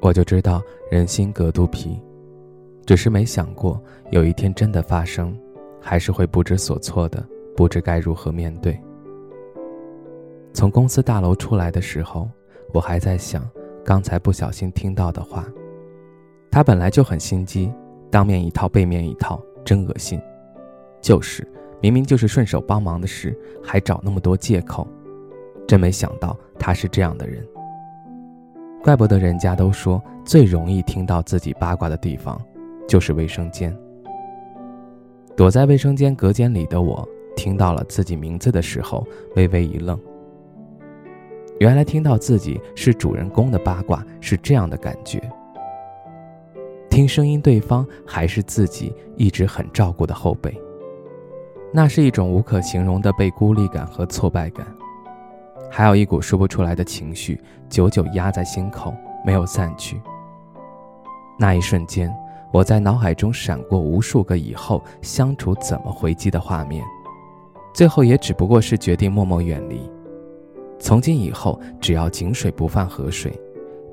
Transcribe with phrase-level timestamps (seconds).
[0.00, 2.00] 我就知道人心隔肚皮，
[2.86, 5.38] 只是没想过有一天真的发生，
[5.80, 7.22] 还是会不知所措的，
[7.54, 8.80] 不知该如何面对。
[10.54, 12.28] 从公司大楼出来的时候，
[12.72, 13.46] 我还在想
[13.84, 15.46] 刚才不小心听到的话。
[16.50, 17.72] 他本来就很心机，
[18.10, 20.20] 当面一套背面一套，真恶心。
[21.02, 21.46] 就是，
[21.80, 24.88] 明明就是顺手帮忙的事，还找那么多借口，
[25.68, 27.46] 真没想到他是这样的人。
[28.82, 32.40] 怪不得人家都说最容易听到自己八卦的地方，
[32.88, 33.76] 就是卫生间。
[35.36, 37.06] 躲在卫生间隔间里的我，
[37.36, 39.06] 听到了自己名字的时候，
[39.36, 39.98] 微微一愣。
[41.58, 45.20] 原来听到自己是主人公的八卦是这样的感觉。
[46.88, 50.58] 听声音，对方还是自己一直很照顾的后辈，
[51.72, 54.66] 那是一种无可形容的被孤立感和挫败感。
[55.70, 58.92] 还有一股说不出来的情绪，久久压在心口，
[59.24, 60.00] 没有散去。
[61.38, 62.12] 那一瞬间，
[62.52, 66.84] 我在脑海中闪过无数个以后相处怎么回击的画面，
[67.72, 69.80] 最后也只不过是决定默默远离。
[70.78, 73.32] 从今以后，只要井水不犯河水，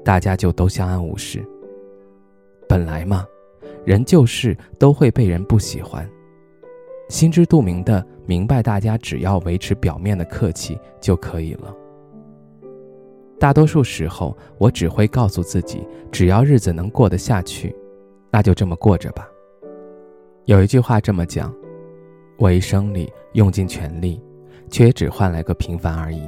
[0.04, 1.46] 大家就都相安无事。
[2.68, 3.26] 本来嘛，
[3.86, 6.10] 人就是都会被人不喜欢。
[7.10, 11.74] 心知肚明的明白，大家只要维持表面的客气就可以了。
[13.40, 17.74] 大多数时候，我只会告诉自己，只要日子能过得下去，
[18.30, 19.28] 那就这么过着吧。
[20.46, 21.54] 有一句话这么讲：
[22.38, 24.22] 我一生里用尽全力，
[24.70, 26.22] 却也只换来个平凡而已。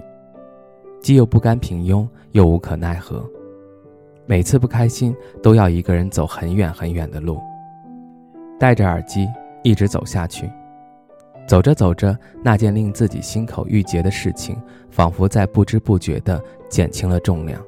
[1.01, 3.27] 既又不甘平庸，又无可奈何。
[4.25, 7.39] 每次不开心，都要一个人走很远很远的路，
[8.59, 9.27] 戴着耳机
[9.63, 10.49] 一直走下去。
[11.49, 14.55] 走着走着，那件令自己心口郁结的事情，
[14.91, 16.39] 仿佛在不知不觉地
[16.69, 17.59] 减轻了重量。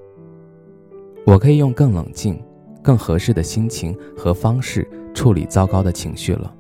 [1.26, 2.40] 我可以用更冷静、
[2.84, 6.54] 更合适的心情和方式处理糟糕的情绪了。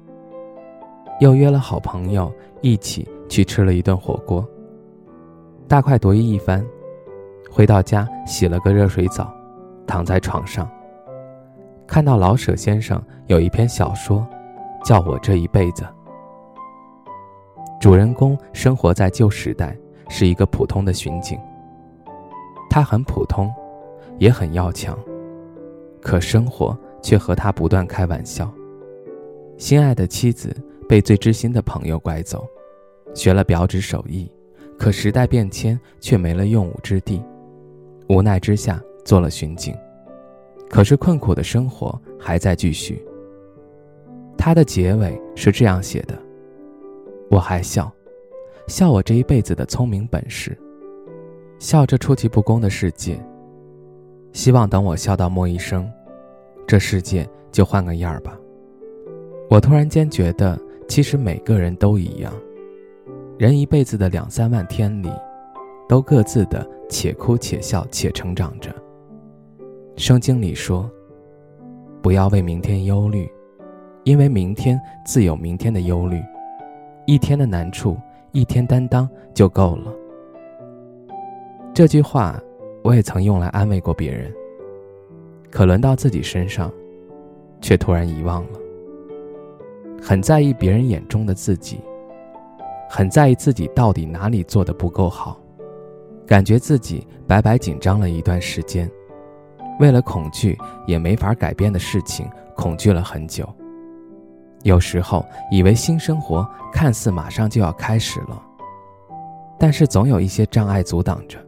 [1.19, 4.43] 又约了好朋友一起去吃了一顿火锅，
[5.67, 6.65] 大快朵颐一番。
[7.51, 9.31] 回到家洗了个热水澡，
[9.85, 10.67] 躺在床上，
[11.85, 14.27] 看到老舍先生有一篇小说，
[14.83, 15.85] 叫我这一辈子。
[17.81, 19.75] 主人公生活在旧时代，
[20.07, 21.35] 是一个普通的巡警。
[22.69, 23.51] 他很普通，
[24.19, 24.95] 也很要强，
[25.99, 28.53] 可生活却和他不断开玩笑。
[29.57, 30.55] 心爱的妻子
[30.87, 32.45] 被最知心的朋友拐走，
[33.15, 34.31] 学了表指手艺，
[34.77, 37.19] 可时代变迁却没了用武之地。
[38.09, 39.75] 无奈之下做了巡警，
[40.69, 43.03] 可是困苦的生活还在继续。
[44.37, 46.15] 他的结尾是这样写的。
[47.31, 47.89] 我还笑，
[48.67, 50.57] 笑我这一辈子的聪明本事，
[51.59, 53.17] 笑这出其不公的世界。
[54.33, 55.89] 希望等我笑到末一生，
[56.67, 58.37] 这世界就换个样儿吧。
[59.49, 60.59] 我突然间觉得，
[60.89, 62.33] 其实每个人都一样，
[63.37, 65.09] 人一辈子的两三万天里，
[65.87, 68.75] 都各自的且哭且笑且成长着。
[69.95, 70.91] 圣经里说，
[72.01, 73.31] 不要为明天忧虑，
[74.03, 76.21] 因为明天自有明天的忧虑。
[77.05, 77.97] 一天的难处，
[78.31, 79.93] 一天担当就够了。
[81.73, 82.39] 这句话，
[82.83, 84.31] 我也曾用来安慰过别人。
[85.49, 86.71] 可轮到自己身上，
[87.59, 88.59] 却突然遗忘了。
[90.01, 91.79] 很在意别人眼中的自己，
[92.89, 95.37] 很在意自己到底哪里做的不够好，
[96.25, 98.89] 感觉自己白白紧张了一段时间，
[99.79, 103.47] 为了恐惧也没法改变的事情，恐惧了很久。
[104.63, 108.41] 有时候以为新生活看似马上就要开始了，
[109.57, 111.39] 但是总有一些障碍阻挡着。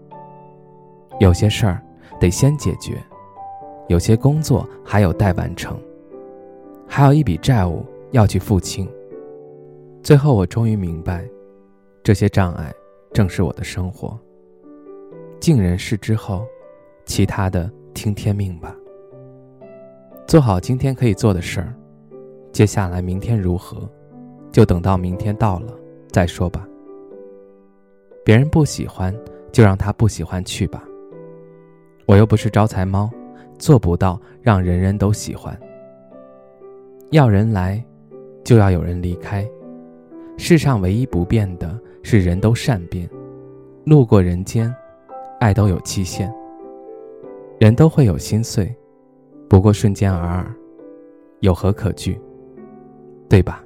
[1.19, 1.81] 有些事儿
[2.19, 2.97] 得先解决，
[3.87, 5.79] 有些工作还有待完成，
[6.87, 8.89] 还有一笔债务要去付清。
[10.01, 11.23] 最后我终于明白，
[12.03, 12.73] 这些障碍
[13.13, 14.19] 正是我的生活。
[15.39, 16.43] 尽人事之后，
[17.05, 18.75] 其他的听天命吧。
[20.25, 21.73] 做好今天可以做的事儿。
[22.53, 23.89] 接下来明天如何，
[24.51, 25.73] 就等到明天到了
[26.11, 26.67] 再说吧。
[28.23, 29.13] 别人不喜欢，
[29.51, 30.83] 就让他不喜欢去吧。
[32.05, 33.09] 我又不是招财猫，
[33.57, 35.59] 做不到让人人都喜欢，
[37.09, 37.83] 要人来，
[38.43, 39.43] 就要有人离开。
[40.37, 43.09] 世上唯一不变的是人都善变。
[43.83, 44.73] 路过人间，
[45.39, 46.31] 爱都有期限。
[47.59, 48.73] 人都会有心碎，
[49.49, 52.19] 不过瞬间而已，有何可惧？
[53.33, 53.63] 对吧？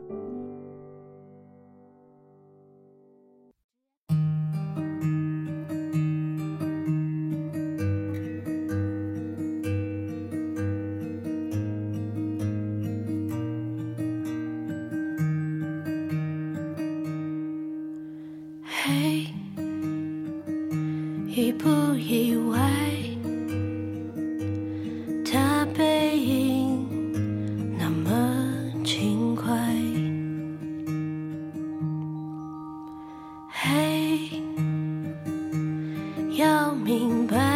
[18.63, 19.27] 嘿，
[21.27, 21.67] 意不
[21.97, 22.66] 意外？
[36.83, 37.46] 明白，